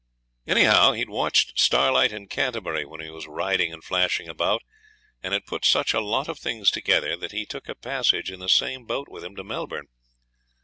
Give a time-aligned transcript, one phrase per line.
[0.47, 4.63] Anyhow he'd watched Starlight in Canterbury when he was riding and flashing about,
[5.21, 8.39] and had put such a lot of things together that he took a passage in
[8.39, 9.89] the same boat with him to Melbourne.